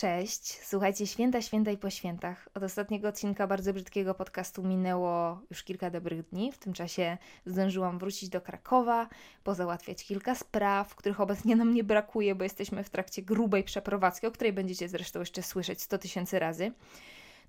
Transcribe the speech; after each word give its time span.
Cześć, 0.00 0.60
słuchajcie, 0.62 1.06
święta, 1.06 1.42
święta 1.42 1.70
i 1.70 1.78
po 1.78 1.90
świętach. 1.90 2.48
Od 2.54 2.62
ostatniego 2.62 3.08
odcinka 3.08 3.46
bardzo 3.46 3.72
brzydkiego 3.72 4.14
podcastu 4.14 4.62
minęło 4.62 5.40
już 5.50 5.62
kilka 5.62 5.90
dobrych 5.90 6.28
dni. 6.28 6.52
W 6.52 6.58
tym 6.58 6.72
czasie 6.72 7.18
zdążyłam 7.46 7.98
wrócić 7.98 8.28
do 8.28 8.40
Krakowa, 8.40 9.08
pozałatwiać 9.44 10.04
kilka 10.04 10.34
spraw, 10.34 10.94
których 10.94 11.20
obecnie 11.20 11.56
nam 11.56 11.74
nie 11.74 11.84
brakuje, 11.84 12.34
bo 12.34 12.44
jesteśmy 12.44 12.84
w 12.84 12.90
trakcie 12.90 13.22
grubej 13.22 13.64
przeprowadzki, 13.64 14.26
o 14.26 14.30
której 14.30 14.52
będziecie 14.52 14.88
zresztą 14.88 15.20
jeszcze 15.20 15.42
słyszeć 15.42 15.82
100 15.82 15.98
tysięcy 15.98 16.38
razy. 16.38 16.72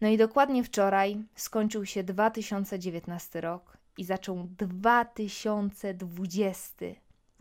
No 0.02 0.08
i 0.08 0.18
dokładnie 0.18 0.64
wczoraj 0.64 1.18
skończył 1.36 1.86
się 1.86 2.04
2019 2.04 3.42
rok 3.42 3.78
i 3.98 4.04
zaczął 4.04 4.48
2020. 4.50 6.86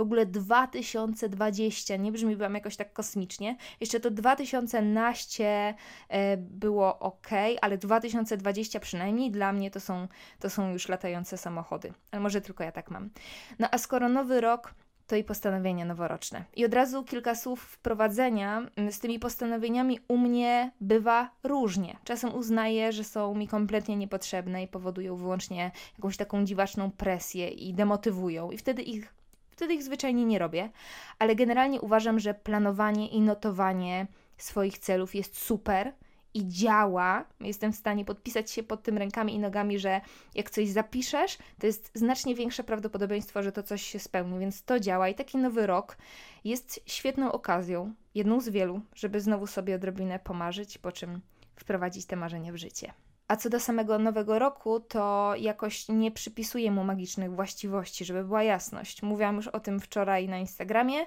W 0.01 0.03
ogóle 0.03 0.27
2020 0.27 1.97
nie 1.97 2.13
brzmi 2.13 2.37
wam 2.37 2.55
jakoś 2.55 2.77
tak 2.77 2.93
kosmicznie. 2.93 3.57
Jeszcze 3.81 4.01
to 4.01 4.11
2011 4.11 5.75
e, 6.09 6.37
było 6.37 6.99
ok, 6.99 7.29
ale 7.61 7.79
2020 7.79 8.81
przynajmniej 8.81 9.31
dla 9.31 9.53
mnie 9.53 9.71
to 9.71 9.81
są, 9.81 10.09
to 10.39 10.51
są 10.51 10.73
już 10.73 10.89
latające 10.89 11.39
samochody. 11.39 11.93
Ale 12.11 12.21
może 12.21 12.41
tylko 12.41 12.65
ja 12.65 12.73
tak 12.73 12.91
mam. 12.91 13.11
No 13.59 13.69
a 13.71 13.79
skoro 13.79 14.09
nowy 14.09 14.41
rok, 14.41 14.75
to 15.07 15.17
i 15.17 15.25
postanowienia 15.25 15.85
noworoczne. 15.85 16.45
I 16.57 16.65
od 16.65 16.75
razu 16.75 17.05
kilka 17.05 17.35
słów 17.35 17.63
wprowadzenia. 17.63 18.63
Z 18.91 18.99
tymi 18.99 19.19
postanowieniami 19.19 19.99
u 20.09 20.19
mnie 20.19 20.71
bywa 20.81 21.31
różnie. 21.43 21.97
Czasem 22.05 22.35
uznaję, 22.35 22.93
że 22.93 23.05
są 23.05 23.35
mi 23.35 23.49
kompletnie 23.49 23.97
niepotrzebne 23.97 24.63
i 24.63 24.69
powodują 24.69 25.17
wyłącznie 25.17 25.71
jakąś 25.99 26.17
taką 26.17 26.45
dziwaczną 26.45 26.91
presję 26.91 27.49
i 27.49 27.75
demotywują, 27.75 28.51
i 28.51 28.59
wtedy 28.59 28.83
ich 28.83 29.20
wtedy 29.61 29.75
ich 29.75 29.83
zwyczajnie 29.83 30.25
nie 30.25 30.39
robię, 30.39 30.71
ale 31.19 31.37
generalnie 31.37 31.81
uważam, 31.81 32.21
że 32.21 32.35
planowanie 32.35 33.09
i 33.09 33.21
notowanie 33.21 34.07
swoich 34.39 34.79
celów 34.79 35.15
jest 35.15 35.39
super 35.39 35.93
i 36.35 36.49
działa. 36.49 37.25
Jestem 37.41 37.73
w 37.73 37.77
stanie 37.77 38.05
podpisać 38.05 38.51
się 38.51 38.63
pod 38.63 38.83
tym 38.83 38.99
rękami 38.99 39.35
i 39.35 39.39
nogami, 39.39 39.79
że 39.79 40.01
jak 40.35 40.51
coś 40.51 40.69
zapiszesz, 40.69 41.39
to 41.59 41.67
jest 41.67 41.91
znacznie 41.95 42.35
większe 42.35 42.65
prawdopodobieństwo, 42.65 43.43
że 43.43 43.53
to 43.53 43.63
coś 43.63 43.83
się 43.83 43.99
spełni, 43.99 44.39
więc 44.39 44.63
to 44.63 44.81
działa 44.81 45.09
i 45.09 45.15
taki 45.15 45.39
nowy 45.39 45.67
rok 45.67 45.97
jest 46.45 46.81
świetną 46.87 47.33
okazją, 47.33 47.95
jedną 48.15 48.41
z 48.41 48.49
wielu, 48.49 48.81
żeby 48.95 49.21
znowu 49.21 49.47
sobie 49.47 49.75
odrobinę 49.75 50.19
pomarzyć, 50.19 50.79
po 50.79 50.93
czym 50.93 51.21
wprowadzić 51.57 52.07
te 52.07 52.17
marzenia 52.17 52.53
w 52.53 52.57
życie. 52.57 52.93
A 53.31 53.37
co 53.37 53.51
do 53.51 53.61
samego 53.61 53.99
nowego 53.99 54.39
roku, 54.39 54.81
to 54.81 55.35
jakoś 55.39 55.89
nie 55.89 56.11
przypisuję 56.11 56.71
mu 56.71 56.85
magicznych 56.85 57.35
właściwości, 57.35 58.05
żeby 58.05 58.25
była 58.25 58.43
jasność. 58.43 59.03
Mówiłam 59.03 59.37
już 59.37 59.49
o 59.49 59.61
tym 59.61 59.81
wczoraj 59.81 60.29
na 60.29 60.39
Instagramie, 60.39 61.07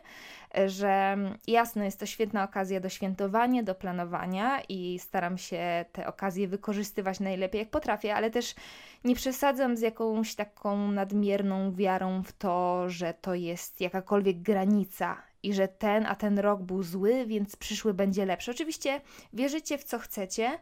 że 0.65 1.17
jasno 1.47 1.83
jest 1.83 1.99
to 1.99 2.05
świetna 2.05 2.43
okazja 2.43 2.79
do 2.79 2.89
świętowania, 2.89 3.63
do 3.63 3.75
planowania 3.75 4.61
i 4.69 4.99
staram 4.99 5.37
się 5.37 5.85
te 5.91 6.07
okazje 6.07 6.47
wykorzystywać 6.47 7.19
najlepiej 7.19 7.59
jak 7.59 7.69
potrafię, 7.69 8.15
ale 8.15 8.31
też 8.31 8.55
nie 9.03 9.15
przesadzam 9.15 9.77
z 9.77 9.81
jakąś 9.81 10.35
taką 10.35 10.91
nadmierną 10.91 11.73
wiarą 11.73 12.23
w 12.23 12.31
to, 12.31 12.89
że 12.89 13.13
to 13.13 13.33
jest 13.33 13.81
jakakolwiek 13.81 14.41
granica 14.41 15.17
i 15.43 15.53
że 15.53 15.67
ten 15.67 16.05
a 16.05 16.15
ten 16.15 16.39
rok 16.39 16.61
był 16.61 16.83
zły, 16.83 17.25
więc 17.25 17.55
przyszły 17.55 17.93
będzie 17.93 18.25
lepszy. 18.25 18.51
Oczywiście 18.51 19.01
wierzycie 19.33 19.77
w 19.77 19.83
co 19.83 19.99
chcecie, 19.99 20.59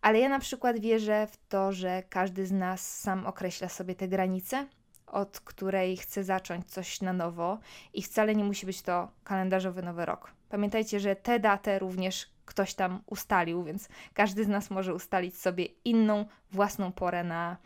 ale 0.00 0.18
ja 0.18 0.28
na 0.28 0.38
przykład 0.38 0.78
wierzę 0.78 1.26
w 1.26 1.36
to, 1.48 1.72
że 1.72 2.02
każdy 2.08 2.46
z 2.46 2.52
nas 2.52 3.00
sam 3.00 3.26
określa 3.26 3.68
sobie 3.68 3.94
te 3.94 4.08
granice, 4.08 4.66
od 5.06 5.40
której 5.40 5.96
chce 5.96 6.24
zacząć 6.24 6.70
coś 6.70 7.00
na 7.00 7.12
nowo 7.12 7.58
i 7.94 8.02
wcale 8.02 8.34
nie 8.34 8.44
musi 8.44 8.66
być 8.66 8.82
to 8.82 9.08
kalendarzowy 9.24 9.82
nowy 9.82 10.04
rok. 10.04 10.30
Pamiętajcie, 10.48 11.00
że 11.00 11.16
tę 11.16 11.40
datę 11.40 11.78
również 11.78 12.30
ktoś 12.44 12.74
tam 12.74 13.02
ustalił, 13.06 13.64
więc 13.64 13.88
każdy 14.14 14.44
z 14.44 14.48
nas 14.48 14.70
może 14.70 14.94
ustalić 14.94 15.36
sobie 15.36 15.64
inną, 15.64 16.26
własną 16.52 16.92
porę 16.92 17.24
na 17.24 17.56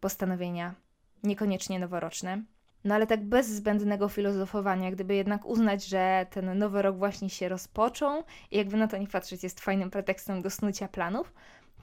postanowienia, 0.00 0.74
niekoniecznie 1.22 1.78
noworoczne. 1.78 2.42
No 2.84 2.94
ale 2.94 3.06
tak 3.06 3.24
bez 3.24 3.48
zbędnego 3.48 4.08
filozofowania, 4.08 4.90
gdyby 4.90 5.14
jednak 5.14 5.44
uznać, 5.44 5.86
że 5.86 6.26
ten 6.30 6.58
nowy 6.58 6.82
rok 6.82 6.96
właśnie 6.96 7.30
się 7.30 7.48
rozpoczął 7.48 8.24
i 8.50 8.56
jakby 8.56 8.76
na 8.76 8.88
to 8.88 8.96
nie 8.96 9.06
patrzeć, 9.06 9.42
jest 9.42 9.60
fajnym 9.60 9.90
pretekstem 9.90 10.42
do 10.42 10.50
snucia 10.50 10.88
planów, 10.88 11.32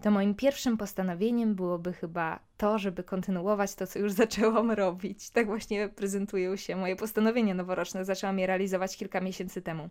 to 0.01 0.11
moim 0.11 0.35
pierwszym 0.35 0.77
postanowieniem 0.77 1.55
byłoby 1.55 1.93
chyba 1.93 2.39
to, 2.57 2.79
żeby 2.79 3.03
kontynuować 3.03 3.75
to, 3.75 3.87
co 3.87 3.99
już 3.99 4.11
zaczęłam 4.23 4.71
robić. 4.71 5.29
Tak 5.29 5.47
właśnie 5.47 5.89
prezentują 5.89 6.55
się 6.55 6.75
moje 6.75 6.95
postanowienia 6.95 7.53
noworoczne. 7.53 8.05
Zaczęłam 8.05 8.39
je 8.39 8.47
realizować 8.47 8.97
kilka 8.97 9.21
miesięcy 9.21 9.61
temu. 9.61 9.89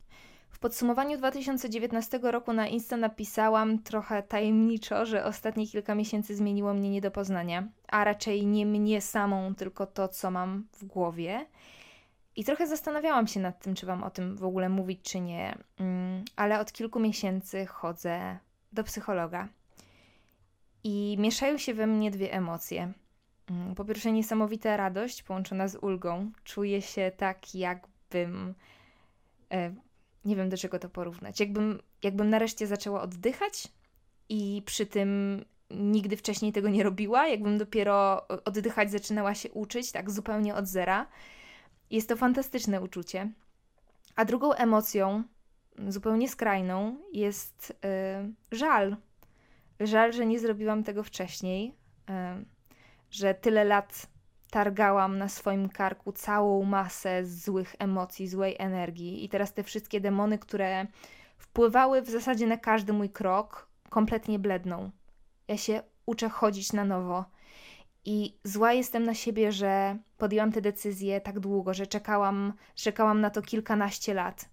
W 0.50 0.58
podsumowaniu 0.58 1.18
2019 1.18 2.20
roku 2.22 2.52
na 2.52 2.68
Insta 2.68 2.96
napisałam 2.96 3.78
trochę 3.78 4.22
tajemniczo, 4.22 5.06
że 5.06 5.24
ostatnie 5.24 5.66
kilka 5.66 5.94
miesięcy 5.94 6.36
zmieniło 6.36 6.74
mnie 6.74 6.90
nie 6.90 7.00
do 7.00 7.10
poznania, 7.10 7.68
a 7.88 8.04
raczej 8.04 8.46
nie 8.46 8.66
mnie 8.66 9.00
samą, 9.00 9.54
tylko 9.54 9.86
to, 9.86 10.08
co 10.08 10.30
mam 10.30 10.68
w 10.72 10.84
głowie. 10.84 11.46
I 12.36 12.44
trochę 12.44 12.66
zastanawiałam 12.66 13.26
się 13.26 13.40
nad 13.40 13.62
tym, 13.62 13.74
czy 13.74 13.86
Wam 13.86 14.04
o 14.04 14.10
tym 14.10 14.36
w 14.36 14.44
ogóle 14.44 14.68
mówić, 14.68 15.00
czy 15.02 15.20
nie, 15.20 15.58
mm, 15.78 16.24
ale 16.36 16.60
od 16.60 16.72
kilku 16.72 17.00
miesięcy 17.00 17.66
chodzę 17.66 18.38
do 18.72 18.84
psychologa. 18.84 19.48
I 20.84 21.16
mieszają 21.18 21.58
się 21.58 21.74
we 21.74 21.86
mnie 21.86 22.10
dwie 22.10 22.32
emocje. 22.32 22.92
Mm, 23.50 23.74
po 23.74 23.84
pierwsze, 23.84 24.12
niesamowita 24.12 24.76
radość 24.76 25.22
połączona 25.22 25.68
z 25.68 25.76
ulgą. 25.76 26.32
Czuję 26.44 26.82
się 26.82 27.12
tak, 27.16 27.54
jakbym. 27.54 28.54
E, 29.52 29.74
nie 30.24 30.36
wiem 30.36 30.48
do 30.48 30.56
czego 30.56 30.78
to 30.78 30.88
porównać. 30.88 31.40
Jakbym, 31.40 31.82
jakbym 32.02 32.30
nareszcie 32.30 32.66
zaczęła 32.66 33.02
oddychać 33.02 33.68
i 34.28 34.62
przy 34.66 34.86
tym 34.86 35.44
nigdy 35.70 36.16
wcześniej 36.16 36.52
tego 36.52 36.68
nie 36.68 36.82
robiła, 36.82 37.26
jakbym 37.28 37.58
dopiero 37.58 38.28
oddychać 38.28 38.90
zaczynała 38.90 39.34
się 39.34 39.50
uczyć, 39.50 39.92
tak 39.92 40.10
zupełnie 40.10 40.54
od 40.54 40.66
zera. 40.66 41.06
Jest 41.90 42.08
to 42.08 42.16
fantastyczne 42.16 42.80
uczucie. 42.80 43.32
A 44.16 44.24
drugą 44.24 44.52
emocją, 44.52 45.22
zupełnie 45.88 46.28
skrajną, 46.28 46.96
jest 47.12 47.78
yy, 48.50 48.58
żal 48.58 48.96
Żal, 49.82 50.12
że 50.12 50.26
nie 50.26 50.40
zrobiłam 50.40 50.84
tego 50.84 51.02
wcześniej, 51.02 51.74
że 53.10 53.34
tyle 53.34 53.64
lat 53.64 54.06
targałam 54.50 55.18
na 55.18 55.28
swoim 55.28 55.68
karku 55.68 56.12
całą 56.12 56.64
masę 56.64 57.24
złych 57.24 57.74
emocji, 57.78 58.28
złej 58.28 58.56
energii, 58.58 59.24
i 59.24 59.28
teraz 59.28 59.54
te 59.54 59.62
wszystkie 59.62 60.00
demony, 60.00 60.38
które 60.38 60.86
wpływały 61.38 62.02
w 62.02 62.10
zasadzie 62.10 62.46
na 62.46 62.56
każdy 62.56 62.92
mój 62.92 63.10
krok, 63.10 63.68
kompletnie 63.90 64.38
bledną. 64.38 64.90
Ja 65.48 65.56
się 65.56 65.82
uczę 66.06 66.28
chodzić 66.28 66.72
na 66.72 66.84
nowo. 66.84 67.24
I 68.04 68.38
zła 68.44 68.72
jestem 68.72 69.04
na 69.04 69.14
siebie, 69.14 69.52
że 69.52 69.98
podjęłam 70.18 70.52
tę 70.52 70.60
decyzję 70.60 71.20
tak 71.20 71.40
długo, 71.40 71.74
że 71.74 71.86
czekałam, 71.86 72.52
czekałam 72.74 73.20
na 73.20 73.30
to 73.30 73.42
kilkanaście 73.42 74.14
lat. 74.14 74.48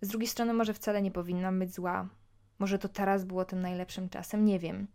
Z 0.00 0.08
drugiej 0.08 0.28
strony, 0.28 0.54
może 0.54 0.74
wcale 0.74 1.02
nie 1.02 1.10
powinnam 1.10 1.58
być 1.58 1.74
zła. 1.74 2.08
Może 2.60 2.78
to 2.78 2.88
teraz 2.88 3.24
było 3.24 3.44
tym 3.44 3.60
najlepszym 3.60 4.08
czasem, 4.08 4.44
nie 4.44 4.58
wiem. 4.58 4.86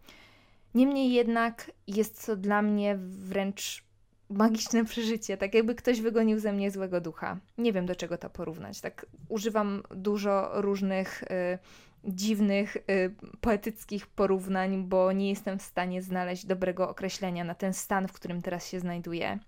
Niemniej 0.75 1.13
jednak 1.13 1.71
jest 1.87 2.25
to 2.25 2.35
dla 2.35 2.61
mnie 2.61 2.97
wręcz 2.99 3.83
magiczne 4.29 4.85
przeżycie, 4.91 5.37
tak 5.37 5.53
jakby 5.53 5.75
ktoś 5.75 6.01
wygonił 6.01 6.39
ze 6.39 6.53
mnie 6.53 6.71
złego 6.71 7.01
ducha. 7.01 7.37
Nie 7.57 7.73
wiem 7.73 7.85
do 7.85 7.95
czego 7.95 8.17
to 8.17 8.29
porównać. 8.29 8.81
Tak 8.81 9.05
używam 9.29 9.83
dużo 9.95 10.61
różnych 10.61 11.23
y, 11.23 11.57
dziwnych, 12.03 12.77
y, 12.77 13.15
poetyckich 13.41 14.07
porównań, 14.07 14.83
bo 14.83 15.11
nie 15.11 15.29
jestem 15.29 15.59
w 15.59 15.63
stanie 15.63 16.01
znaleźć 16.01 16.45
dobrego 16.45 16.89
określenia 16.89 17.43
na 17.43 17.55
ten 17.55 17.73
stan, 17.73 18.07
w 18.07 18.13
którym 18.13 18.41
teraz 18.41 18.67
się 18.67 18.79
znajduję. 18.79 19.39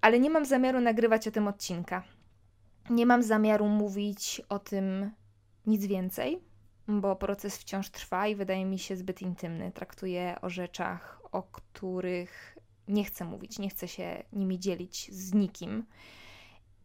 Ale 0.00 0.20
nie 0.20 0.30
mam 0.30 0.44
zamiaru 0.44 0.80
nagrywać 0.80 1.28
o 1.28 1.30
tym 1.30 1.48
odcinka. 1.48 2.02
Nie 2.90 3.06
mam 3.06 3.22
zamiaru 3.22 3.68
mówić 3.68 4.42
o 4.48 4.58
tym 4.58 5.10
nic 5.66 5.86
więcej, 5.86 6.40
bo 6.88 7.16
proces 7.16 7.58
wciąż 7.58 7.90
trwa 7.90 8.26
i 8.26 8.34
wydaje 8.34 8.64
mi 8.64 8.78
się 8.78 8.96
zbyt 8.96 9.22
intymny. 9.22 9.72
Traktuję 9.72 10.36
o 10.42 10.50
rzeczach, 10.50 11.20
o 11.32 11.42
których 11.42 12.58
nie 12.88 13.04
chcę 13.04 13.24
mówić, 13.24 13.58
nie 13.58 13.70
chcę 13.70 13.88
się 13.88 14.22
nimi 14.32 14.58
dzielić 14.58 15.10
z 15.12 15.34
nikim. 15.34 15.86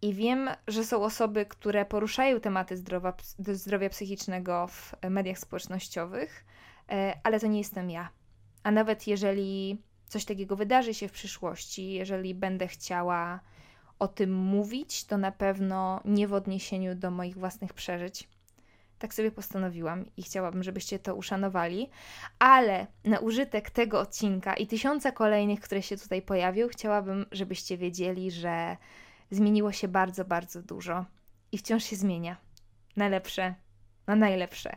I 0.01 0.13
wiem, 0.13 0.49
że 0.67 0.83
są 0.83 1.03
osoby, 1.03 1.45
które 1.45 1.85
poruszają 1.85 2.39
tematy 2.39 2.77
zdrowia, 2.77 3.13
zdrowia 3.39 3.89
psychicznego 3.89 4.67
w 4.67 4.93
mediach 5.09 5.39
społecznościowych, 5.39 6.45
e, 6.89 7.19
ale 7.23 7.39
to 7.39 7.47
nie 7.47 7.57
jestem 7.57 7.89
ja. 7.89 8.09
A 8.63 8.71
nawet 8.71 9.07
jeżeli 9.07 9.81
coś 10.07 10.25
takiego 10.25 10.55
wydarzy 10.55 10.93
się 10.93 11.07
w 11.07 11.11
przyszłości, 11.11 11.91
jeżeli 11.91 12.35
będę 12.35 12.67
chciała 12.67 13.39
o 13.99 14.07
tym 14.07 14.33
mówić, 14.33 15.03
to 15.05 15.17
na 15.17 15.31
pewno 15.31 16.01
nie 16.05 16.27
w 16.27 16.33
odniesieniu 16.33 16.95
do 16.95 17.11
moich 17.11 17.37
własnych 17.37 17.73
przeżyć, 17.73 18.29
tak 19.03 19.13
sobie 19.13 19.31
postanowiłam 19.31 20.05
i 20.17 20.23
chciałabym, 20.23 20.63
żebyście 20.63 20.99
to 20.99 21.15
uszanowali. 21.15 21.89
Ale 22.39 22.87
na 23.03 23.19
użytek 23.19 23.69
tego 23.69 23.99
odcinka 23.99 24.53
i 24.53 24.67
tysiąca 24.67 25.11
kolejnych, 25.11 25.59
które 25.59 25.81
się 25.81 25.97
tutaj 25.97 26.21
pojawią, 26.21 26.67
chciałabym, 26.67 27.25
żebyście 27.31 27.77
wiedzieli, 27.77 28.31
że 28.31 28.77
zmieniło 29.31 29.71
się 29.71 29.87
bardzo, 29.87 30.25
bardzo 30.25 30.61
dużo 30.61 31.05
i 31.51 31.57
wciąż 31.57 31.83
się 31.83 31.95
zmienia. 31.95 32.37
Na 32.95 33.07
lepsze 33.07 33.55
na 34.07 34.15
najlepsze. 34.15 34.75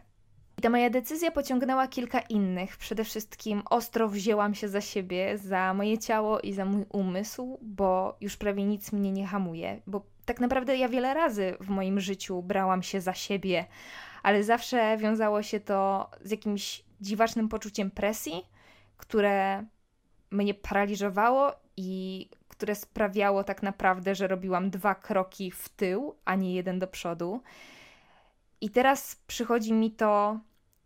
I 0.59 0.63
ta 0.63 0.71
moja 0.71 0.91
decyzja 0.91 1.31
pociągnęła 1.31 1.89
kilka 1.89 2.21
innych. 2.21 2.77
Przede 2.77 3.05
wszystkim 3.05 3.63
ostro 3.71 4.09
wzięłam 4.09 4.55
się 4.55 4.69
za 4.69 4.81
siebie, 4.81 5.39
za 5.39 5.75
moje 5.75 5.99
ciało 5.99 6.41
i 6.41 6.53
za 6.53 6.65
mój 6.65 6.85
umysł, 6.93 7.59
bo 7.63 8.17
już 8.21 8.37
prawie 8.37 8.65
nic 8.65 8.93
mnie 8.93 9.13
nie 9.13 9.27
hamuje. 9.27 9.81
Bo 9.87 10.07
tak 10.25 10.41
naprawdę 10.41 10.77
ja 10.77 10.89
wiele 10.89 11.15
razy 11.15 11.57
w 11.61 11.69
moim 11.69 12.01
życiu 12.01 12.43
brałam 12.43 12.83
się 12.83 13.01
za 13.01 13.15
siebie, 13.15 13.65
ale 14.27 14.45
zawsze 14.45 14.97
wiązało 14.97 15.43
się 15.43 15.61
to 15.61 16.11
z 16.25 16.31
jakimś 16.31 16.85
dziwacznym 17.01 17.49
poczuciem 17.49 17.91
presji, 17.91 18.43
które 18.97 19.65
mnie 20.31 20.55
paraliżowało 20.55 21.53
i 21.77 22.31
które 22.49 22.75
sprawiało 22.75 23.45
tak 23.45 23.63
naprawdę, 23.63 24.15
że 24.15 24.27
robiłam 24.27 24.71
dwa 24.71 24.95
kroki 24.95 25.51
w 25.51 25.69
tył, 25.69 26.15
a 26.25 26.35
nie 26.35 26.55
jeden 26.55 26.79
do 26.79 26.87
przodu. 26.87 27.43
I 28.61 28.71
teraz 28.71 29.17
przychodzi 29.27 29.73
mi 29.73 29.91
to 29.91 30.41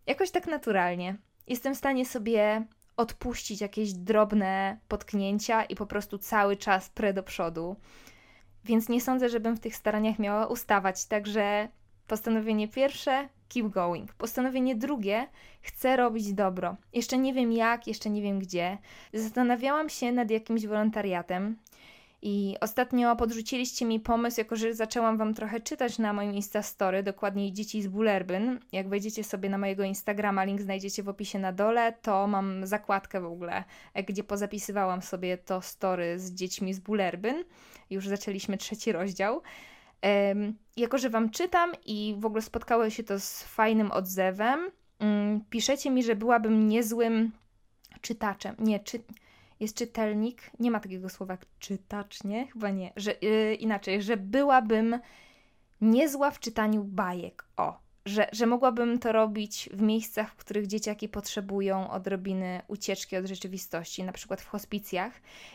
jakoś 0.06 0.30
tak 0.30 0.46
naturalnie. 0.46 1.16
Jestem 1.46 1.74
w 1.74 1.78
stanie 1.78 2.06
sobie 2.06 2.66
odpuścić 2.96 3.60
jakieś 3.60 3.92
drobne 3.92 4.78
potknięcia 4.88 5.64
i 5.64 5.74
po 5.76 5.86
prostu 5.86 6.18
cały 6.18 6.56
czas 6.56 6.88
pre 6.88 7.12
do 7.12 7.22
przodu. 7.22 7.76
Więc 8.64 8.88
nie 8.88 9.00
sądzę, 9.00 9.28
żebym 9.28 9.56
w 9.56 9.60
tych 9.60 9.76
staraniach 9.76 10.18
miała 10.18 10.46
ustawać. 10.46 11.06
Także 11.06 11.68
postanowienie 12.10 12.68
pierwsze 12.68 13.28
keep 13.48 13.68
going. 13.68 14.12
Postanowienie 14.12 14.76
drugie 14.76 15.26
chcę 15.62 15.96
robić 15.96 16.32
dobro. 16.32 16.76
Jeszcze 16.92 17.18
nie 17.18 17.34
wiem 17.34 17.52
jak, 17.52 17.86
jeszcze 17.86 18.10
nie 18.10 18.22
wiem 18.22 18.38
gdzie. 18.38 18.78
Zastanawiałam 19.14 19.88
się 19.88 20.12
nad 20.12 20.30
jakimś 20.30 20.66
wolontariatem. 20.66 21.56
I 22.22 22.56
ostatnio 22.60 23.16
podrzuciliście 23.16 23.84
mi 23.84 24.00
pomysł, 24.00 24.40
jako 24.40 24.56
że 24.56 24.74
zaczęłam 24.74 25.18
Wam 25.18 25.34
trochę 25.34 25.60
czytać 25.60 25.98
na 25.98 26.12
moim 26.12 26.34
Instastory, 26.34 27.02
dokładniej 27.02 27.52
Dzieci 27.52 27.82
z 27.82 27.88
Bulerbyn. 27.88 28.60
Jak 28.72 28.88
wejdziecie 28.88 29.24
sobie 29.24 29.48
na 29.50 29.58
mojego 29.58 29.84
Instagrama, 29.84 30.44
link 30.44 30.60
znajdziecie 30.60 31.02
w 31.02 31.08
opisie 31.08 31.38
na 31.38 31.52
dole, 31.52 31.92
to 32.02 32.26
mam 32.26 32.66
zakładkę 32.66 33.20
w 33.20 33.26
ogóle, 33.26 33.64
e, 33.94 34.02
gdzie 34.02 34.24
pozapisywałam 34.24 35.02
sobie 35.02 35.38
to 35.38 35.62
story 35.62 36.18
z 36.18 36.34
dziećmi 36.34 36.74
z 36.74 36.80
Bulerbyn. 36.80 37.44
Już 37.90 38.08
zaczęliśmy 38.08 38.56
trzeci 38.56 38.92
rozdział. 38.92 39.42
Jako, 40.76 40.98
że 40.98 41.10
Wam 41.10 41.30
czytam 41.30 41.72
i 41.86 42.16
w 42.18 42.26
ogóle 42.26 42.42
spotkało 42.42 42.90
się 42.90 43.04
to 43.04 43.20
z 43.20 43.42
fajnym 43.42 43.92
odzewem, 43.92 44.70
um, 45.00 45.44
piszecie 45.50 45.90
mi, 45.90 46.02
że 46.02 46.16
byłabym 46.16 46.68
niezłym 46.68 47.32
czytaczem. 48.00 48.56
Nie, 48.58 48.80
czy 48.80 49.02
jest 49.60 49.76
czytelnik, 49.76 50.50
nie 50.60 50.70
ma 50.70 50.80
takiego 50.80 51.08
słowa 51.08 51.32
jak 51.34 51.46
czytacz, 51.58 52.24
nie? 52.24 52.46
Chyba 52.46 52.70
nie, 52.70 52.92
że 52.96 53.14
yy, 53.20 53.54
inaczej, 53.54 54.02
że 54.02 54.16
byłabym 54.16 54.98
niezła 55.80 56.30
w 56.30 56.40
czytaniu 56.40 56.84
bajek. 56.84 57.44
O, 57.56 57.78
że, 58.06 58.28
że 58.32 58.46
mogłabym 58.46 58.98
to 58.98 59.12
robić 59.12 59.68
w 59.72 59.82
miejscach, 59.82 60.32
w 60.32 60.36
których 60.36 60.66
dzieciaki 60.66 61.08
potrzebują 61.08 61.90
odrobiny 61.90 62.62
ucieczki 62.68 63.16
od 63.16 63.26
rzeczywistości, 63.26 64.04
na 64.04 64.12
przykład 64.12 64.40
w 64.40 64.46
hospicjach. 64.46 65.12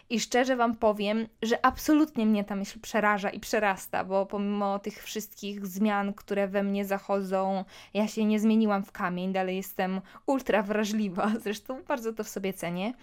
I 0.10 0.20
szczerze 0.20 0.56
Wam 0.56 0.76
powiem, 0.76 1.28
że 1.42 1.66
absolutnie 1.66 2.26
mnie 2.26 2.44
ta 2.44 2.56
myśl 2.56 2.80
przeraża 2.80 3.30
i 3.30 3.40
przerasta, 3.40 4.04
bo 4.04 4.26
pomimo 4.26 4.80
tych 4.80 5.04
wszystkich 5.04 5.68
zmian, 5.68 6.14
które 6.14 6.48
we 6.48 6.64
mnie 6.64 6.86
zachodzą, 6.86 7.66
ja 7.94 8.08
się 8.08 8.26
nie 8.26 8.40
zmieniłam 8.40 8.84
w 8.84 8.92
kamień, 8.92 9.34
dalej 9.34 9.56
jestem 9.56 10.02
ultra 10.26 10.64
wrażliwa, 10.64 11.32
zresztą 11.44 11.84
bardzo 11.84 12.14
to 12.14 12.24
w 12.24 12.30
sobie 12.30 12.54
cenię. 12.54 12.94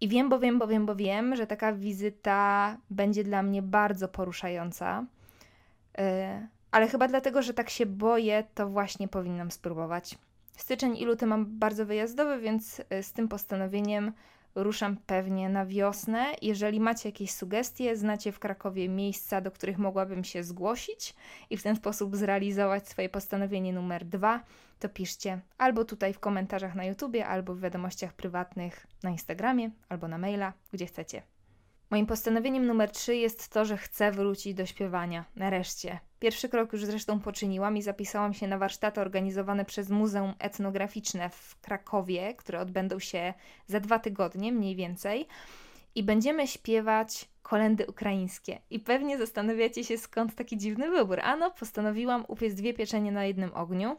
I 0.00 0.08
wiem, 0.08 0.28
bo 0.28 0.38
wiem, 0.38 0.58
bo 0.58 0.66
wiem, 0.66 0.86
bo 0.86 0.96
wiem, 0.96 1.36
że 1.36 1.46
taka 1.46 1.72
wizyta 1.72 2.76
będzie 2.90 3.24
dla 3.24 3.42
mnie 3.42 3.62
bardzo 3.62 4.08
poruszająca. 4.08 5.04
Yy, 5.98 6.04
ale 6.72 6.88
chyba 6.88 7.08
dlatego, 7.08 7.42
że 7.42 7.54
tak 7.54 7.70
się 7.70 7.86
boję, 7.86 8.44
to 8.54 8.68
właśnie 8.68 9.08
powinnam 9.08 9.50
spróbować. 9.50 10.18
Styczeń 10.56 10.96
i 10.96 11.04
luty 11.04 11.26
mam 11.26 11.58
bardzo 11.58 11.86
wyjazdowy, 11.86 12.38
więc 12.38 12.80
y, 12.80 13.02
z 13.02 13.12
tym 13.12 13.28
postanowieniem 13.28 14.12
ruszam 14.54 14.96
pewnie 15.06 15.48
na 15.48 15.66
wiosnę. 15.66 16.26
Jeżeli 16.42 16.80
macie 16.80 17.08
jakieś 17.08 17.30
sugestie, 17.30 17.96
znacie 17.96 18.32
w 18.32 18.38
Krakowie 18.38 18.88
miejsca, 18.88 19.40
do 19.40 19.50
których 19.50 19.78
mogłabym 19.78 20.24
się 20.24 20.44
zgłosić 20.44 21.14
i 21.50 21.56
w 21.56 21.62
ten 21.62 21.76
sposób 21.76 22.16
zrealizować 22.16 22.88
swoje 22.88 23.08
postanowienie 23.08 23.72
numer 23.72 24.04
dwa, 24.04 24.40
to 24.78 24.88
piszcie 24.88 25.40
albo 25.58 25.84
tutaj 25.84 26.12
w 26.12 26.20
komentarzach 26.20 26.74
na 26.74 26.84
YouTubie, 26.84 27.26
albo 27.26 27.54
w 27.54 27.60
wiadomościach 27.60 28.12
prywatnych 28.12 28.86
na 29.02 29.10
Instagramie, 29.10 29.70
albo 29.88 30.08
na 30.08 30.18
maila, 30.18 30.52
gdzie 30.72 30.86
chcecie. 30.86 31.22
Moim 31.90 32.06
postanowieniem 32.06 32.66
numer 32.66 32.90
3 32.90 33.16
jest 33.16 33.48
to, 33.48 33.64
że 33.64 33.76
chcę 33.76 34.12
wrócić 34.12 34.54
do 34.54 34.66
śpiewania. 34.66 35.24
Nareszcie. 35.36 36.11
Pierwszy 36.22 36.48
krok 36.48 36.72
już 36.72 36.84
zresztą 36.84 37.20
poczyniłam 37.20 37.76
i 37.76 37.82
zapisałam 37.82 38.34
się 38.34 38.48
na 38.48 38.58
warsztaty 38.58 39.00
organizowane 39.00 39.64
przez 39.64 39.90
Muzeum 39.90 40.34
Etnograficzne 40.38 41.30
w 41.30 41.60
Krakowie, 41.60 42.34
które 42.34 42.60
odbędą 42.60 42.98
się 42.98 43.34
za 43.66 43.80
dwa 43.80 43.98
tygodnie 43.98 44.52
mniej 44.52 44.76
więcej. 44.76 45.26
I 45.94 46.02
będziemy 46.02 46.46
śpiewać 46.46 47.28
kolendy 47.42 47.86
ukraińskie. 47.86 48.58
I 48.70 48.80
pewnie 48.80 49.18
zastanawiacie 49.18 49.84
się, 49.84 49.98
skąd 49.98 50.34
taki 50.34 50.56
dziwny 50.56 50.90
wybór. 50.90 51.20
Ano, 51.20 51.50
postanowiłam 51.50 52.24
upiec 52.28 52.54
dwie 52.54 52.74
pieczenie 52.74 53.12
na 53.12 53.24
jednym 53.24 53.54
ogniu. 53.54 53.96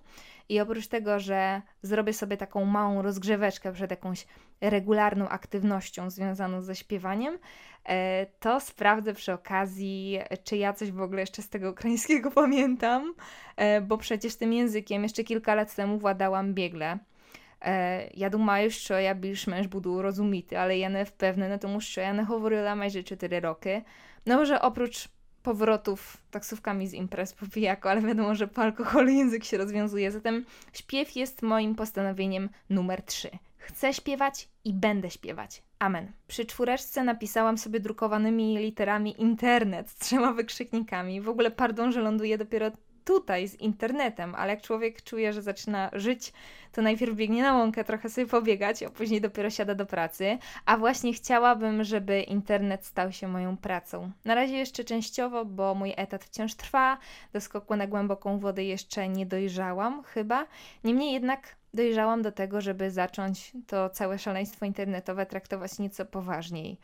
I 0.49 0.59
oprócz 0.59 0.87
tego, 0.87 1.19
że 1.19 1.61
zrobię 1.81 2.13
sobie 2.13 2.37
taką 2.37 2.65
małą 2.65 3.01
rozgrzeweczkę 3.01 3.73
przed 3.73 3.91
jakąś 3.91 4.25
regularną 4.62 5.28
aktywnością 5.28 6.10
związaną 6.10 6.62
ze 6.62 6.74
śpiewaniem, 6.76 7.38
e, 7.84 8.26
to 8.40 8.60
sprawdzę 8.60 9.14
przy 9.14 9.32
okazji, 9.32 10.18
czy 10.44 10.56
ja 10.56 10.72
coś 10.72 10.92
w 10.92 11.00
ogóle 11.00 11.20
jeszcze 11.20 11.42
z 11.42 11.48
tego 11.48 11.70
ukraińskiego 11.70 12.30
pamiętam, 12.30 13.14
e, 13.56 13.80
bo 13.80 13.98
przecież 13.98 14.36
tym 14.36 14.52
językiem 14.52 15.02
jeszcze 15.02 15.24
kilka 15.24 15.54
lat 15.54 15.74
temu 15.74 15.98
władałam 15.98 16.54
biegle. 16.54 16.98
Я 18.14 18.30
думаю, 18.30 18.70
що 18.70 18.98
я 18.98 19.14
більш-менш 19.14 19.66
буду 19.66 20.02
розуміти, 20.02 20.56
ale 20.56 20.78
ja 20.78 20.88
nie 20.88 21.04
wpewne, 21.04 21.58
тому 21.58 21.80
що 21.80 22.00
я 22.00 22.12
не 22.12 22.24
говорила 22.24 22.74
майже 22.74 23.02
4 23.02 23.40
роки. 23.40 23.82
No 24.26 24.36
może 24.36 24.60
oprócz 24.60 25.08
powrotów 25.42 26.16
taksówkami 26.30 26.86
z 26.86 26.94
imprez 26.94 27.32
po 27.32 27.46
pijaku, 27.46 27.88
ale 27.88 28.00
wiadomo, 28.00 28.34
że 28.34 28.48
po 28.48 28.62
alkoholu 28.62 29.08
język 29.08 29.44
się 29.44 29.58
rozwiązuje. 29.58 30.10
Zatem 30.10 30.44
śpiew 30.72 31.16
jest 31.16 31.42
moim 31.42 31.74
postanowieniem 31.74 32.48
numer 32.70 33.02
3. 33.02 33.30
Chcę 33.63 33.93
śpiewać 33.93 34.49
i 34.63 34.73
będę 34.73 35.09
śpiewać. 35.09 35.63
Amen. 35.79 36.11
Przy 36.27 36.45
czwóreczce 36.45 37.03
napisałam 37.03 37.57
sobie 37.57 37.79
drukowanymi 37.79 38.57
literami 38.57 39.21
internet 39.21 39.89
z 39.89 39.95
trzema 39.95 40.33
wykrzyknikami. 40.33 41.21
W 41.21 41.29
ogóle 41.29 41.51
pardon, 41.51 41.91
że 41.91 42.01
ląduje 42.01 42.37
dopiero 42.37 42.71
tutaj 43.05 43.47
z 43.47 43.55
internetem, 43.55 44.35
ale 44.35 44.53
jak 44.53 44.61
człowiek 44.61 45.01
czuje, 45.01 45.33
że 45.33 45.41
zaczyna 45.41 45.89
żyć, 45.93 46.33
to 46.71 46.81
najpierw 46.81 47.15
biegnie 47.15 47.43
na 47.43 47.53
łąkę 47.53 47.83
trochę 47.83 48.09
sobie 48.09 48.27
pobiegać, 48.27 48.83
a 48.83 48.89
później 48.89 49.21
dopiero 49.21 49.49
siada 49.49 49.75
do 49.75 49.85
pracy. 49.85 50.37
A 50.65 50.77
właśnie 50.77 51.13
chciałabym, 51.13 51.83
żeby 51.83 52.21
internet 52.21 52.85
stał 52.85 53.11
się 53.11 53.27
moją 53.27 53.57
pracą. 53.57 54.11
Na 54.25 54.35
razie 54.35 54.57
jeszcze 54.57 54.83
częściowo, 54.83 55.45
bo 55.45 55.75
mój 55.75 55.93
etat 55.97 56.25
wciąż 56.25 56.55
trwa, 56.55 56.97
do 57.33 57.41
skoku 57.41 57.75
na 57.75 57.87
głęboką 57.87 58.39
wodę 58.39 58.63
jeszcze 58.63 59.09
nie 59.09 59.25
dojrzałam 59.25 60.03
chyba. 60.03 60.45
Niemniej 60.83 61.13
jednak 61.13 61.55
dojrzałam 61.73 62.21
do 62.21 62.31
tego, 62.31 62.61
żeby 62.61 62.91
zacząć 62.91 63.51
to 63.67 63.89
całe 63.89 64.19
szaleństwo 64.19 64.65
internetowe 64.65 65.25
traktować 65.25 65.79
nieco 65.79 66.05
poważniej. 66.05 66.77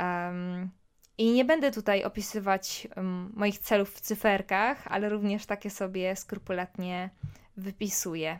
Um, 0.00 0.70
i 1.18 1.32
nie 1.32 1.44
będę 1.44 1.70
tutaj 1.70 2.04
opisywać 2.04 2.88
um, 2.96 3.32
moich 3.36 3.58
celów 3.58 3.90
w 3.90 4.00
cyferkach, 4.00 4.86
ale 4.86 5.08
również 5.08 5.46
takie 5.46 5.70
sobie 5.70 6.16
skrupulatnie 6.16 7.10
wypisuję. 7.56 8.38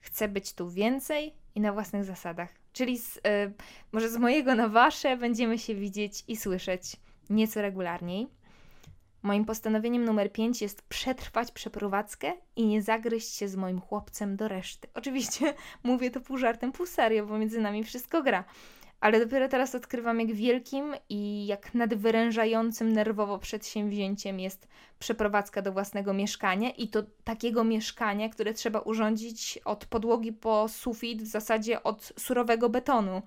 Chcę 0.00 0.28
być 0.28 0.52
tu 0.52 0.70
więcej 0.70 1.34
i 1.54 1.60
na 1.60 1.72
własnych 1.72 2.04
zasadach. 2.04 2.48
Czyli 2.72 2.98
z, 2.98 3.16
y, 3.16 3.20
może 3.92 4.10
z 4.10 4.16
mojego 4.16 4.54
na 4.54 4.68
wasze 4.68 5.16
będziemy 5.16 5.58
się 5.58 5.74
widzieć 5.74 6.24
i 6.28 6.36
słyszeć 6.36 6.96
nieco 7.30 7.62
regularniej. 7.62 8.28
Moim 9.22 9.44
postanowieniem 9.44 10.04
numer 10.04 10.32
5 10.32 10.62
jest 10.62 10.82
przetrwać 10.82 11.52
przeprowadzkę 11.52 12.32
i 12.56 12.66
nie 12.66 12.82
zagryźć 12.82 13.34
się 13.34 13.48
z 13.48 13.56
moim 13.56 13.80
chłopcem 13.80 14.36
do 14.36 14.48
reszty. 14.48 14.88
Oczywiście 14.94 15.54
mówię 15.82 16.10
to 16.10 16.20
pół 16.20 16.38
żartem, 16.38 16.72
pół 16.72 16.86
serio, 16.86 17.26
bo 17.26 17.38
między 17.38 17.60
nami 17.60 17.84
wszystko 17.84 18.22
gra 18.22 18.44
ale 19.00 19.20
dopiero 19.20 19.48
teraz 19.48 19.74
odkrywam, 19.74 20.20
jak 20.20 20.32
wielkim 20.32 20.94
i 21.08 21.46
jak 21.46 21.74
nadwyrężającym 21.74 22.92
nerwowo 22.92 23.38
przedsięwzięciem 23.38 24.40
jest 24.40 24.68
przeprowadzka 24.98 25.62
do 25.62 25.72
własnego 25.72 26.12
mieszkania 26.12 26.70
i 26.70 26.88
to 26.88 27.02
takiego 27.24 27.64
mieszkania, 27.64 28.28
które 28.28 28.54
trzeba 28.54 28.78
urządzić 28.78 29.58
od 29.64 29.86
podłogi 29.86 30.32
po 30.32 30.68
sufit, 30.68 31.22
w 31.22 31.26
zasadzie 31.26 31.82
od 31.82 32.12
surowego 32.18 32.68
betonu. 32.68 33.22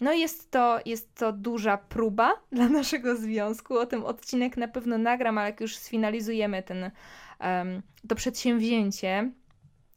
No 0.00 0.12
jest 0.12 0.50
to, 0.50 0.78
jest 0.86 1.14
to 1.14 1.32
duża 1.32 1.76
próba 1.76 2.32
dla 2.52 2.68
naszego 2.68 3.16
związku. 3.16 3.78
O 3.78 3.86
tym 3.86 4.04
odcinek 4.04 4.56
na 4.56 4.68
pewno 4.68 4.98
nagram, 4.98 5.38
ale 5.38 5.50
jak 5.50 5.60
już 5.60 5.76
sfinalizujemy 5.76 6.62
ten, 6.62 6.90
to 8.08 8.14
przedsięwzięcie, 8.14 9.30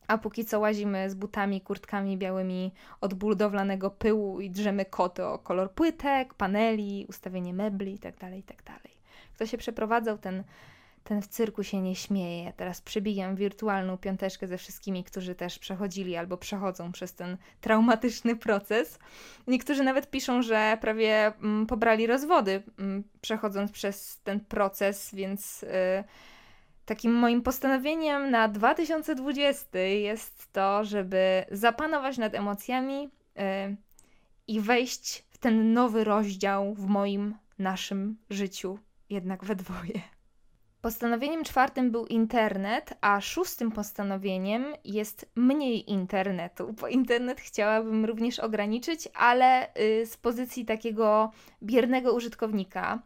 a 0.07 0.17
póki 0.17 0.45
co 0.45 0.59
łazimy 0.59 1.09
z 1.09 1.13
butami, 1.13 1.61
kurtkami 1.61 2.17
białymi 2.17 2.71
od 3.01 3.13
budowlanego 3.13 3.89
pyłu 3.89 4.41
i 4.41 4.49
drzemy 4.49 4.85
koty 4.85 5.25
o 5.25 5.39
kolor 5.39 5.71
płytek, 5.71 6.33
paneli, 6.33 7.05
ustawienie 7.09 7.53
mebli 7.53 7.91
itd., 7.91 8.17
tak 8.19 8.33
itd. 8.33 8.63
Tak 8.63 8.81
Kto 9.33 9.45
się 9.45 9.57
przeprowadzał, 9.57 10.17
ten, 10.17 10.43
ten 11.03 11.21
w 11.21 11.27
cyrku 11.27 11.63
się 11.63 11.81
nie 11.81 11.95
śmieje. 11.95 12.53
Teraz 12.57 12.81
przebijam 12.81 13.35
wirtualną 13.35 13.97
piąteczkę 13.97 14.47
ze 14.47 14.57
wszystkimi, 14.57 15.03
którzy 15.03 15.35
też 15.35 15.59
przechodzili 15.59 16.15
albo 16.15 16.37
przechodzą 16.37 16.91
przez 16.91 17.13
ten 17.13 17.37
traumatyczny 17.61 18.35
proces. 18.35 18.99
Niektórzy 19.47 19.83
nawet 19.83 20.09
piszą, 20.09 20.41
że 20.41 20.77
prawie 20.81 21.27
mm, 21.27 21.65
pobrali 21.65 22.07
rozwody, 22.07 22.63
mm, 22.79 23.03
przechodząc 23.21 23.71
przez 23.71 24.21
ten 24.23 24.39
proces, 24.39 25.15
więc. 25.15 25.61
Yy, 25.61 26.03
Takim 26.85 27.13
moim 27.13 27.41
postanowieniem 27.41 28.31
na 28.31 28.47
2020 28.47 29.79
jest 29.79 30.53
to, 30.53 30.85
żeby 30.85 31.45
zapanować 31.51 32.17
nad 32.17 32.35
emocjami 32.35 33.01
yy, 33.35 33.43
i 34.47 34.59
wejść 34.59 35.25
w 35.29 35.37
ten 35.37 35.73
nowy 35.73 36.03
rozdział 36.03 36.73
w 36.73 36.85
moim, 36.85 37.35
naszym 37.59 38.17
życiu, 38.29 38.79
jednak 39.09 39.45
we 39.45 39.55
dwoje. 39.55 40.01
Postanowieniem 40.81 41.43
czwartym 41.43 41.91
był 41.91 42.05
internet, 42.05 42.93
a 43.01 43.21
szóstym 43.21 43.71
postanowieniem 43.71 44.65
jest 44.85 45.31
mniej 45.35 45.91
internetu, 45.91 46.73
bo 46.73 46.87
internet 46.87 47.41
chciałabym 47.41 48.05
również 48.05 48.39
ograniczyć, 48.39 49.09
ale 49.13 49.67
yy, 49.75 50.05
z 50.05 50.17
pozycji 50.17 50.65
takiego 50.65 51.31
biernego 51.63 52.13
użytkownika. 52.13 53.01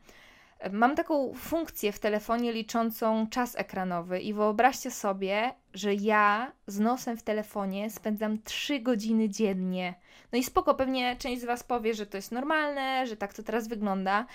Mam 0.71 0.95
taką 0.95 1.33
funkcję 1.33 1.91
w 1.91 1.99
telefonie 1.99 2.53
liczącą 2.53 3.27
czas 3.29 3.55
ekranowy 3.55 4.19
i 4.19 4.33
wyobraźcie 4.33 4.91
sobie, 4.91 5.53
że 5.73 5.93
ja 5.93 6.51
z 6.67 6.79
nosem 6.79 7.17
w 7.17 7.23
telefonie 7.23 7.89
spędzam 7.89 8.41
3 8.43 8.79
godziny 8.79 9.29
dziennie. 9.29 9.93
No 10.31 10.39
i 10.39 10.43
spoko, 10.43 10.75
pewnie 10.75 11.15
część 11.15 11.41
z 11.41 11.45
Was 11.45 11.63
powie, 11.63 11.93
że 11.93 12.05
to 12.05 12.17
jest 12.17 12.31
normalne, 12.31 13.07
że 13.07 13.17
tak 13.17 13.33
to 13.33 13.43
teraz 13.43 13.67
wygląda. 13.67 14.25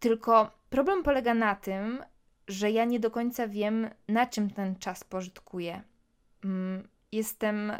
Tylko 0.00 0.50
problem 0.70 1.02
polega 1.02 1.34
na 1.34 1.54
tym, 1.54 2.04
że 2.48 2.70
ja 2.70 2.84
nie 2.84 3.00
do 3.00 3.10
końca 3.10 3.48
wiem, 3.48 3.90
na 4.08 4.26
czym 4.26 4.50
ten 4.50 4.76
czas 4.76 5.04
pożytkuję. 5.04 5.82
Mm, 6.44 6.88
jestem 7.12 7.70
y, 7.70 7.78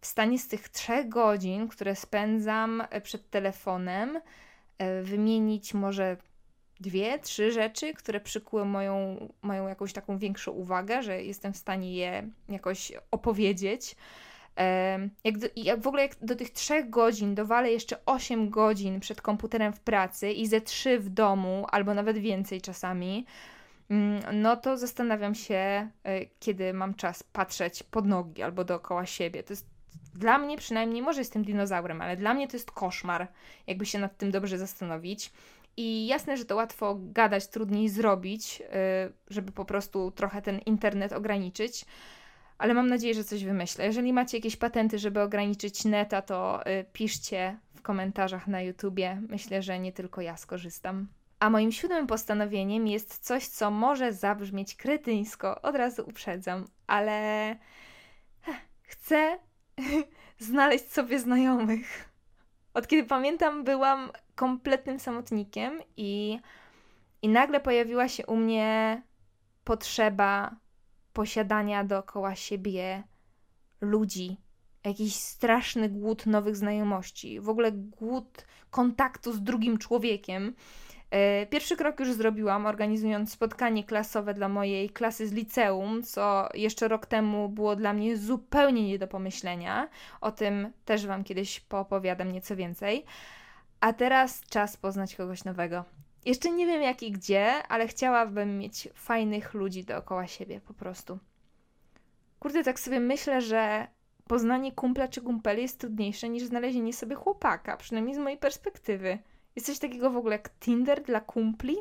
w 0.00 0.06
stanie 0.06 0.38
z 0.38 0.48
tych 0.48 0.68
trzech 0.68 1.08
godzin, 1.08 1.68
które 1.68 1.96
spędzam 1.96 2.82
przed 3.02 3.30
telefonem, 3.30 4.16
y, 4.16 5.02
wymienić 5.02 5.74
może 5.74 6.16
dwie, 6.80 7.18
trzy 7.18 7.52
rzeczy, 7.52 7.94
które 7.94 8.20
przykuły 8.20 8.64
moją, 8.64 9.16
moją 9.42 9.68
jakąś 9.68 9.92
taką 9.92 10.18
większą 10.18 10.52
uwagę, 10.52 11.02
że 11.02 11.22
jestem 11.22 11.52
w 11.52 11.56
stanie 11.56 11.94
je 11.94 12.30
jakoś 12.48 12.92
opowiedzieć. 13.10 13.96
Jak, 15.24 15.38
do, 15.38 15.46
jak 15.56 15.80
w 15.80 15.86
ogóle 15.86 16.02
jak 16.02 16.16
do 16.20 16.36
tych 16.36 16.50
trzech 16.50 16.90
godzin 16.90 17.34
dowalę 17.34 17.72
jeszcze 17.72 17.96
8 18.06 18.50
godzin 18.50 19.00
przed 19.00 19.22
komputerem 19.22 19.72
w 19.72 19.80
pracy 19.80 20.32
i 20.32 20.46
ze 20.46 20.60
trzy 20.60 20.98
w 20.98 21.08
domu, 21.08 21.66
albo 21.70 21.94
nawet 21.94 22.18
więcej 22.18 22.60
czasami, 22.60 23.26
mm, 23.90 24.42
no 24.42 24.56
to 24.56 24.76
zastanawiam 24.76 25.34
się, 25.34 25.54
e, 25.54 26.26
kiedy 26.40 26.72
mam 26.72 26.94
czas 26.94 27.22
patrzeć 27.22 27.82
pod 27.82 28.06
nogi 28.06 28.42
albo 28.42 28.64
dookoła 28.64 29.06
siebie. 29.06 29.42
To 29.42 29.52
jest 29.52 29.66
dla 30.14 30.38
mnie 30.38 30.56
przynajmniej, 30.56 31.02
może 31.02 31.20
jestem 31.20 31.44
dinozaurem, 31.44 32.00
ale 32.00 32.16
dla 32.16 32.34
mnie 32.34 32.48
to 32.48 32.56
jest 32.56 32.70
koszmar, 32.70 33.28
jakby 33.66 33.86
się 33.86 33.98
nad 33.98 34.16
tym 34.16 34.30
dobrze 34.30 34.58
zastanowić. 34.58 35.32
I 35.76 36.06
jasne, 36.06 36.36
że 36.36 36.44
to 36.44 36.56
łatwo 36.56 36.96
gadać, 37.00 37.48
trudniej 37.48 37.88
zrobić, 37.88 38.60
y, 38.60 38.64
żeby 39.28 39.52
po 39.52 39.64
prostu 39.64 40.10
trochę 40.10 40.42
ten 40.42 40.58
internet 40.58 41.12
ograniczyć, 41.12 41.84
ale 42.58 42.74
mam 42.74 42.86
nadzieję, 42.86 43.14
że 43.14 43.24
coś 43.24 43.44
wymyślę. 43.44 43.84
Jeżeli 43.84 44.12
macie 44.12 44.36
jakieś 44.36 44.56
patenty, 44.56 44.98
żeby 44.98 45.20
ograniczyć 45.20 45.84
neta, 45.84 46.22
to 46.22 46.66
y, 46.66 46.84
piszcie 46.92 47.58
w 47.74 47.82
komentarzach 47.82 48.46
na 48.46 48.60
YouTubie. 48.62 49.22
Myślę, 49.28 49.62
że 49.62 49.78
nie 49.78 49.92
tylko 49.92 50.20
ja 50.20 50.36
skorzystam. 50.36 51.08
A 51.40 51.50
moim 51.50 51.72
siódmym 51.72 52.06
postanowieniem 52.06 52.86
jest 52.86 53.18
coś, 53.18 53.46
co 53.48 53.70
może 53.70 54.12
zabrzmieć 54.12 54.74
kretyńsko, 54.74 55.62
od 55.62 55.76
razu 55.76 56.04
uprzedzam, 56.08 56.64
ale 56.86 57.56
chcę 58.82 59.38
znaleźć 60.38 60.92
sobie 60.92 61.18
znajomych. 61.18 62.08
Od 62.74 62.86
kiedy 62.86 63.08
pamiętam, 63.08 63.64
byłam 63.64 64.10
kompletnym 64.36 65.00
samotnikiem 65.00 65.80
i, 65.96 66.40
i 67.22 67.28
nagle 67.28 67.60
pojawiła 67.60 68.08
się 68.08 68.26
u 68.26 68.36
mnie 68.36 69.02
potrzeba 69.64 70.56
posiadania 71.12 71.84
dookoła 71.84 72.34
siebie 72.34 73.02
ludzi, 73.80 74.36
jakiś 74.84 75.14
straszny 75.14 75.88
głód 75.88 76.26
nowych 76.26 76.56
znajomości, 76.56 77.40
w 77.40 77.48
ogóle 77.48 77.72
głód 77.72 78.46
kontaktu 78.70 79.32
z 79.32 79.42
drugim 79.42 79.78
człowiekiem. 79.78 80.54
E, 81.10 81.46
pierwszy 81.46 81.76
krok 81.76 82.00
już 82.00 82.12
zrobiłam, 82.12 82.66
organizując 82.66 83.32
spotkanie 83.32 83.84
klasowe 83.84 84.34
dla 84.34 84.48
mojej 84.48 84.90
klasy 84.90 85.28
z 85.28 85.32
liceum, 85.32 86.02
co 86.02 86.48
jeszcze 86.54 86.88
rok 86.88 87.06
temu 87.06 87.48
było 87.48 87.76
dla 87.76 87.92
mnie 87.92 88.16
zupełnie 88.16 88.88
nie 88.88 88.98
do 88.98 89.08
pomyślenia. 89.08 89.88
O 90.20 90.32
tym 90.32 90.72
też 90.84 91.06
Wam 91.06 91.24
kiedyś 91.24 91.60
poopowiadam 91.60 92.32
nieco 92.32 92.56
więcej. 92.56 93.04
A 93.80 93.92
teraz 93.92 94.40
czas 94.40 94.76
poznać 94.76 95.16
kogoś 95.16 95.44
nowego. 95.44 95.84
Jeszcze 96.24 96.50
nie 96.50 96.66
wiem 96.66 96.82
jak 96.82 97.02
i 97.02 97.12
gdzie, 97.12 97.62
ale 97.68 97.88
chciałabym 97.88 98.58
mieć 98.58 98.88
fajnych 98.94 99.54
ludzi 99.54 99.84
dookoła 99.84 100.26
siebie 100.26 100.60
po 100.60 100.74
prostu. 100.74 101.18
Kurde, 102.38 102.64
tak 102.64 102.80
sobie 102.80 103.00
myślę, 103.00 103.40
że 103.40 103.86
poznanie 104.26 104.72
kumpla 104.72 105.08
czy 105.08 105.22
kumpeli 105.22 105.62
jest 105.62 105.80
trudniejsze 105.80 106.28
niż 106.28 106.44
znalezienie 106.44 106.92
sobie 106.92 107.16
chłopaka, 107.16 107.76
przynajmniej 107.76 108.14
z 108.14 108.18
mojej 108.18 108.38
perspektywy. 108.38 109.18
Jest 109.56 109.66
coś 109.66 109.78
takiego 109.78 110.10
w 110.10 110.16
ogóle 110.16 110.34
jak 110.34 110.58
Tinder 110.58 111.02
dla 111.02 111.20
kumpli? 111.20 111.76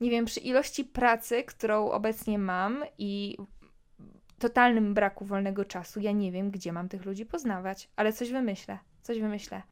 Nie 0.00 0.10
wiem, 0.10 0.24
przy 0.24 0.40
ilości 0.40 0.84
pracy, 0.84 1.42
którą 1.42 1.90
obecnie 1.90 2.38
mam 2.38 2.84
i 2.98 3.36
totalnym 4.38 4.94
braku 4.94 5.24
wolnego 5.24 5.64
czasu, 5.64 6.00
ja 6.00 6.12
nie 6.12 6.32
wiem, 6.32 6.50
gdzie 6.50 6.72
mam 6.72 6.88
tych 6.88 7.04
ludzi 7.04 7.26
poznawać, 7.26 7.88
ale 7.96 8.12
coś 8.12 8.30
wymyślę, 8.30 8.78
coś 9.02 9.20
wymyślę. 9.20 9.62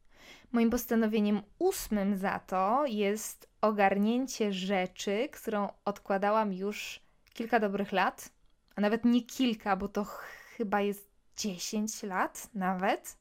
Moim 0.51 0.69
postanowieniem 0.69 1.41
ósmym 1.59 2.15
za 2.17 2.39
to 2.39 2.85
jest 2.85 3.49
ogarnięcie 3.61 4.53
rzeczy, 4.53 5.29
którą 5.31 5.69
odkładałam 5.85 6.53
już 6.53 6.99
kilka 7.33 7.59
dobrych 7.59 7.91
lat, 7.91 8.29
a 8.75 8.81
nawet 8.81 9.05
nie 9.05 9.21
kilka, 9.21 9.75
bo 9.75 9.87
to 9.87 10.03
chyba 10.57 10.81
jest 10.81 11.09
10 11.37 12.03
lat 12.03 12.49
nawet. 12.53 13.17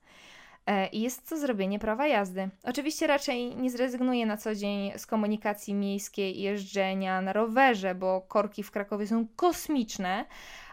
E, 0.66 0.86
I 0.86 1.00
jest 1.00 1.28
to 1.28 1.38
zrobienie 1.38 1.78
prawa 1.78 2.06
jazdy. 2.06 2.50
Oczywiście 2.64 3.06
raczej 3.06 3.56
nie 3.56 3.70
zrezygnuję 3.70 4.26
na 4.26 4.36
co 4.36 4.54
dzień 4.54 4.92
z 4.98 5.06
komunikacji 5.06 5.74
miejskiej 5.74 6.38
i 6.38 6.42
jeżdżenia 6.42 7.20
na 7.20 7.32
rowerze, 7.32 7.94
bo 7.94 8.20
korki 8.20 8.62
w 8.62 8.70
Krakowie 8.70 9.06
są 9.06 9.26
kosmiczne, 9.36 10.26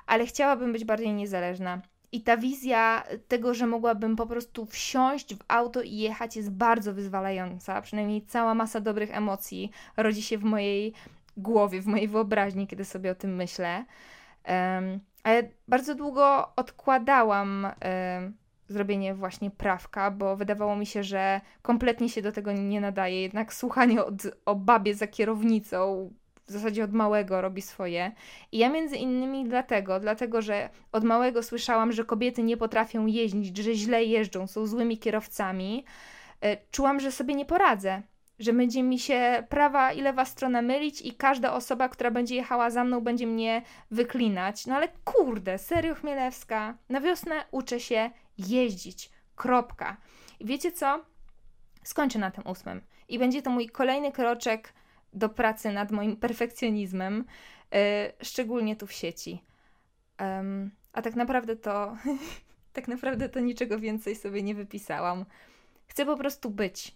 ale 0.05 0.25
chciałabym 0.25 0.73
być 0.73 0.85
bardziej 0.85 1.13
niezależna. 1.13 1.81
I 2.11 2.21
ta 2.21 2.37
wizja 2.37 3.03
tego, 3.27 3.53
że 3.53 3.67
mogłabym 3.67 4.15
po 4.15 4.25
prostu 4.25 4.65
wsiąść 4.65 5.35
w 5.35 5.39
auto 5.47 5.81
i 5.81 5.95
jechać, 5.95 6.35
jest 6.35 6.51
bardzo 6.51 6.93
wyzwalająca. 6.93 7.81
Przynajmniej 7.81 8.21
cała 8.21 8.53
masa 8.53 8.79
dobrych 8.79 9.17
emocji 9.17 9.71
rodzi 9.97 10.21
się 10.21 10.37
w 10.37 10.43
mojej 10.43 10.93
głowie, 11.37 11.81
w 11.81 11.85
mojej 11.87 12.07
wyobraźni, 12.07 12.67
kiedy 12.67 12.85
sobie 12.85 13.11
o 13.11 13.15
tym 13.15 13.35
myślę. 13.35 13.85
Um, 14.47 14.99
ale 15.23 15.49
bardzo 15.67 15.95
długo 15.95 16.55
odkładałam 16.55 17.67
um, 18.15 18.37
zrobienie 18.67 19.15
właśnie 19.15 19.51
prawka, 19.51 20.11
bo 20.11 20.35
wydawało 20.35 20.75
mi 20.75 20.85
się, 20.85 21.03
że 21.03 21.41
kompletnie 21.61 22.09
się 22.09 22.21
do 22.21 22.31
tego 22.31 22.51
nie 22.51 22.81
nadaje. 22.81 23.21
Jednak 23.21 23.53
słuchanie 23.53 24.05
od, 24.05 24.13
o 24.45 24.55
babie 24.55 24.95
za 24.95 25.07
kierownicą 25.07 26.11
w 26.49 26.51
zasadzie 26.51 26.83
od 26.83 26.93
małego 26.93 27.41
robi 27.41 27.61
swoje. 27.61 28.11
I 28.51 28.57
ja 28.57 28.69
między 28.69 28.95
innymi 28.95 29.45
dlatego, 29.45 29.99
dlatego 29.99 30.41
że 30.41 30.69
od 30.91 31.03
małego 31.03 31.43
słyszałam, 31.43 31.91
że 31.91 32.05
kobiety 32.05 32.43
nie 32.43 32.57
potrafią 32.57 33.05
jeździć, 33.05 33.57
że 33.57 33.75
źle 33.75 34.03
jeżdżą, 34.03 34.47
są 34.47 34.67
złymi 34.67 34.97
kierowcami, 34.97 35.85
e, 36.41 36.57
czułam, 36.71 36.99
że 36.99 37.11
sobie 37.11 37.35
nie 37.35 37.45
poradzę. 37.45 38.01
Że 38.39 38.53
będzie 38.53 38.83
mi 38.83 38.99
się 38.99 39.43
prawa 39.49 39.91
i 39.91 40.01
lewa 40.01 40.25
strona 40.25 40.61
mylić, 40.61 41.01
i 41.01 41.13
każda 41.13 41.53
osoba, 41.53 41.89
która 41.89 42.11
będzie 42.11 42.35
jechała 42.35 42.69
za 42.69 42.83
mną, 42.83 43.01
będzie 43.01 43.27
mnie 43.27 43.61
wyklinać. 43.91 44.65
No 44.65 44.75
ale 44.75 44.87
kurde, 45.05 45.57
serio 45.57 45.95
Chmielewska, 45.95 46.77
na 46.89 47.01
wiosnę 47.01 47.35
uczę 47.51 47.79
się 47.79 48.11
jeździć. 48.37 49.09
Kropka. 49.35 49.97
I 50.39 50.45
wiecie 50.45 50.71
co? 50.71 51.05
Skończę 51.83 52.19
na 52.19 52.31
tym 52.31 52.47
ósmym. 52.47 52.81
I 53.09 53.19
będzie 53.19 53.41
to 53.41 53.49
mój 53.49 53.69
kolejny 53.69 54.11
kroczek 54.11 54.73
do 55.13 55.29
pracy 55.29 55.71
nad 55.71 55.91
moim 55.91 56.17
perfekcjonizmem, 56.17 57.25
yy, 57.71 57.79
szczególnie 58.21 58.75
tu 58.75 58.87
w 58.87 58.91
sieci. 58.91 59.43
A 60.93 61.01
tak 61.01 61.15
naprawdę 61.15 61.55
to 61.55 61.97
tak 62.73 62.87
naprawdę 62.87 63.29
to 63.29 63.39
niczego 63.39 63.79
więcej 63.79 64.15
sobie 64.15 64.43
nie 64.43 64.55
wypisałam. 64.55 65.25
Chcę 65.87 66.05
po 66.05 66.17
prostu 66.17 66.49
być. 66.49 66.95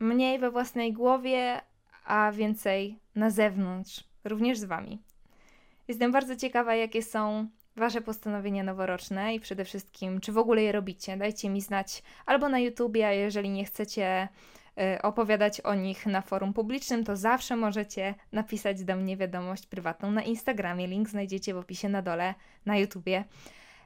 Mniej 0.00 0.38
we 0.38 0.50
własnej 0.50 0.92
głowie, 0.92 1.60
a 2.04 2.32
więcej 2.32 2.98
na 3.14 3.30
zewnątrz, 3.30 4.04
również 4.24 4.58
z 4.58 4.64
wami. 4.64 5.02
Jestem 5.88 6.12
bardzo 6.12 6.36
ciekawa, 6.36 6.74
jakie 6.74 7.02
są 7.02 7.48
Wasze 7.76 8.00
postanowienia 8.00 8.62
noworoczne 8.62 9.34
i 9.34 9.40
przede 9.40 9.64
wszystkim, 9.64 10.20
czy 10.20 10.32
w 10.32 10.38
ogóle 10.38 10.62
je 10.62 10.72
robicie. 10.72 11.16
Dajcie 11.16 11.50
mi 11.50 11.60
znać 11.60 12.02
albo 12.26 12.48
na 12.48 12.58
YouTubie, 12.58 13.16
jeżeli 13.16 13.50
nie 13.50 13.64
chcecie 13.64 14.28
opowiadać 15.02 15.60
o 15.60 15.74
nich 15.74 16.06
na 16.06 16.20
forum 16.20 16.52
publicznym, 16.52 17.04
to 17.04 17.16
zawsze 17.16 17.56
możecie 17.56 18.14
napisać 18.32 18.84
do 18.84 18.96
mnie 18.96 19.16
wiadomość 19.16 19.66
prywatną 19.66 20.10
na 20.10 20.22
Instagramie. 20.22 20.86
Link 20.86 21.08
znajdziecie 21.08 21.54
w 21.54 21.58
opisie 21.58 21.88
na 21.88 22.02
dole 22.02 22.34
na 22.66 22.76
YouTubie. 22.76 23.24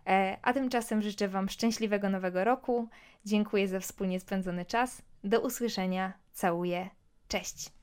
E, 0.06 0.36
a 0.42 0.52
tymczasem 0.52 1.02
życzę 1.02 1.28
Wam 1.28 1.48
szczęśliwego 1.48 2.10
nowego 2.10 2.44
roku. 2.44 2.88
Dziękuję 3.24 3.68
za 3.68 3.80
wspólnie 3.80 4.20
spędzony 4.20 4.64
czas. 4.64 5.02
Do 5.24 5.40
usłyszenia. 5.40 6.12
Całuję. 6.32 6.90
Cześć. 7.28 7.75